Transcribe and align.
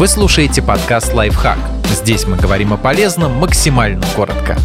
Вы 0.00 0.08
слушаете 0.08 0.62
подкаст 0.62 1.12
«Лайфхак». 1.12 1.58
Здесь 1.90 2.26
мы 2.26 2.38
говорим 2.38 2.72
о 2.72 2.78
полезном 2.78 3.32
максимально 3.32 4.02
коротко. 4.16 4.56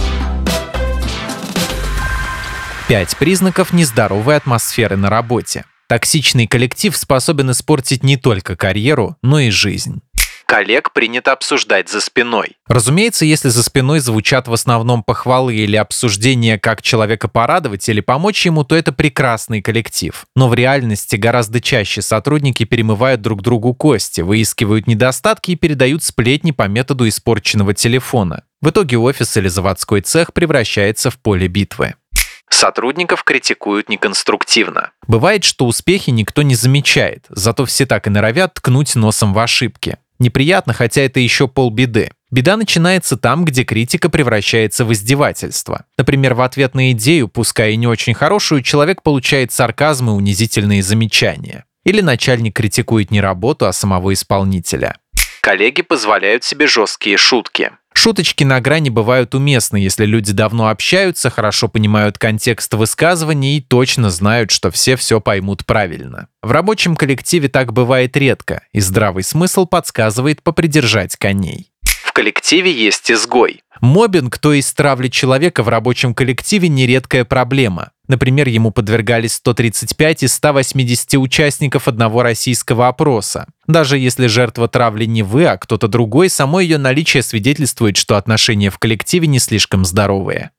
Пять 2.88 3.18
признаков 3.18 3.74
нездоровой 3.74 4.38
атмосферы 4.38 4.96
на 4.96 5.10
работе. 5.10 5.66
Токсичный 5.90 6.48
коллектив 6.48 6.96
способен 6.96 7.52
испортить 7.52 8.02
не 8.02 8.16
только 8.16 8.56
карьеру, 8.56 9.18
но 9.22 9.40
и 9.42 9.50
жизнь 9.50 10.02
коллег 10.46 10.92
принято 10.94 11.32
обсуждать 11.32 11.90
за 11.90 12.02
спиной. 12.02 12.58
Разумеется, 12.68 13.26
если 13.26 13.50
за 13.50 13.64
спиной 13.64 14.00
звучат 14.00 14.48
в 14.48 14.54
основном 14.54 15.04
похвалы 15.04 15.56
или 15.56 15.76
обсуждения, 15.76 16.58
как 16.58 16.82
человека 16.82 17.28
порадовать 17.28 17.88
или 17.90 18.02
помочь 18.02 18.46
ему, 18.46 18.64
то 18.64 18.76
это 18.76 18.92
прекрасный 18.92 19.62
коллектив. 19.62 20.26
Но 20.36 20.48
в 20.48 20.54
реальности 20.54 21.16
гораздо 21.16 21.62
чаще 21.62 22.02
сотрудники 22.02 22.64
перемывают 22.64 23.22
друг 23.22 23.42
другу 23.42 23.74
кости, 23.74 24.22
выискивают 24.22 24.88
недостатки 24.88 25.52
и 25.52 25.56
передают 25.56 26.04
сплетни 26.04 26.52
по 26.52 26.68
методу 26.68 27.08
испорченного 27.08 27.74
телефона. 27.74 28.44
В 28.62 28.70
итоге 28.70 28.98
офис 28.98 29.38
или 29.38 29.48
заводской 29.48 30.02
цех 30.02 30.34
превращается 30.34 31.12
в 31.12 31.20
поле 31.20 31.48
битвы. 31.48 31.96
Сотрудников 32.56 33.26
критикуют 33.26 33.90
неконструктивно. 33.90 34.92
Бывает, 35.08 35.44
что 35.44 35.66
успехи 35.66 36.12
никто 36.12 36.42
не 36.42 36.56
замечает, 36.56 37.26
зато 37.28 37.66
все 37.66 37.86
так 37.86 38.08
и 38.08 38.10
норовят 38.10 38.54
ткнуть 38.54 38.96
носом 38.96 39.34
в 39.34 39.40
ошибки. 39.40 39.98
Неприятно, 40.20 40.72
хотя 40.72 41.02
это 41.02 41.20
еще 41.20 41.50
полбеды. 41.50 42.12
Беда 42.32 42.56
начинается 42.56 43.18
там, 43.18 43.44
где 43.44 43.66
критика 43.66 44.10
превращается 44.10 44.86
в 44.86 44.94
издевательство. 44.94 45.84
Например, 45.98 46.34
в 46.34 46.42
ответ 46.42 46.76
на 46.76 46.94
идею, 46.94 47.28
пускай 47.28 47.74
и 47.74 47.76
не 47.76 47.88
очень 47.88 48.14
хорошую, 48.14 48.62
человек 48.62 49.04
получает 49.04 49.52
сарказм 49.52 50.12
и 50.12 50.14
унизительные 50.14 50.82
замечания. 50.82 51.66
Или 51.84 52.00
начальник 52.00 52.56
критикует 52.56 53.12
не 53.12 53.20
работу, 53.20 53.66
а 53.66 53.74
самого 53.74 54.14
исполнителя. 54.14 54.96
Коллеги 55.42 55.82
позволяют 55.82 56.46
себе 56.46 56.68
жесткие 56.68 57.18
шутки. 57.18 57.74
Шуточки 58.06 58.44
на 58.44 58.62
грани 58.62 58.92
бывают 58.92 59.34
уместны, 59.34 59.78
если 59.78 60.06
люди 60.06 60.32
давно 60.32 60.68
общаются, 60.68 61.32
хорошо 61.32 61.68
понимают 61.68 62.20
контекст 62.20 62.72
высказывания 62.76 63.58
и 63.58 63.62
точно 63.62 64.12
знают, 64.12 64.52
что 64.52 64.70
все 64.70 64.96
все 64.96 65.20
поймут 65.20 65.66
правильно. 65.66 66.28
В 66.44 66.52
рабочем 66.52 66.96
коллективе 66.96 67.50
так 67.50 67.74
бывает 67.74 68.16
редко, 68.16 68.62
и 68.74 68.80
здравый 68.80 69.24
смысл 69.24 69.66
подсказывает 69.66 70.44
попридержать 70.44 71.16
коней 71.16 71.72
коллективе 72.16 72.72
есть 72.72 73.12
изгой. 73.12 73.62
Мобинг, 73.82 74.40
то 74.40 74.54
есть 74.54 74.76
травля 74.76 75.10
человека 75.10 75.62
в 75.62 75.70
рабочем 75.70 76.16
коллективе, 76.16 76.70
нередкая 76.70 77.26
проблема. 77.26 77.92
Например, 78.08 78.48
ему 78.48 78.72
подвергались 78.72 79.34
135 79.34 80.24
из 80.24 80.34
180 80.34 81.16
участников 81.16 81.88
одного 81.88 82.24
российского 82.24 82.88
опроса. 82.88 83.48
Даже 83.68 83.98
если 83.98 84.28
жертва 84.28 84.68
травли 84.68 85.06
не 85.06 85.24
вы, 85.24 85.46
а 85.46 85.58
кто-то 85.58 85.88
другой, 85.88 86.30
само 86.30 86.60
ее 86.60 86.78
наличие 86.78 87.24
свидетельствует, 87.24 87.98
что 87.98 88.18
отношения 88.18 88.70
в 88.70 88.78
коллективе 88.78 89.28
не 89.28 89.40
слишком 89.40 89.86
здоровые. 89.86 90.52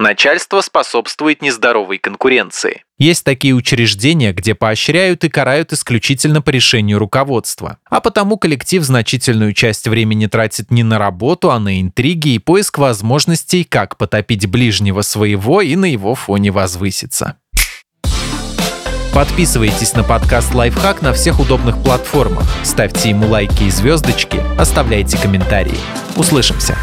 Начальство 0.00 0.62
способствует 0.62 1.42
нездоровой 1.42 1.98
конкуренции. 1.98 2.84
Есть 2.96 3.22
такие 3.22 3.52
учреждения, 3.52 4.32
где 4.32 4.54
поощряют 4.54 5.24
и 5.24 5.28
карают 5.28 5.74
исключительно 5.74 6.40
по 6.40 6.48
решению 6.48 6.98
руководства. 6.98 7.76
А 7.84 8.00
потому 8.00 8.38
коллектив 8.38 8.82
значительную 8.82 9.52
часть 9.52 9.86
времени 9.86 10.24
тратит 10.24 10.70
не 10.70 10.82
на 10.84 10.96
работу, 10.96 11.50
а 11.50 11.60
на 11.60 11.82
интриги 11.82 12.30
и 12.30 12.38
поиск 12.38 12.78
возможностей, 12.78 13.62
как 13.62 13.98
потопить 13.98 14.46
ближнего 14.46 15.02
своего 15.02 15.60
и 15.60 15.76
на 15.76 15.84
его 15.84 16.14
фоне 16.14 16.50
возвыситься. 16.50 17.36
Подписывайтесь 19.12 19.92
на 19.92 20.02
подкаст 20.02 20.54
«Лайфхак» 20.54 21.02
на 21.02 21.12
всех 21.12 21.40
удобных 21.40 21.82
платформах, 21.82 22.44
ставьте 22.64 23.10
ему 23.10 23.26
лайки 23.26 23.64
и 23.64 23.70
звездочки, 23.70 24.40
оставляйте 24.58 25.18
комментарии. 25.18 25.76
Услышимся! 26.16 26.78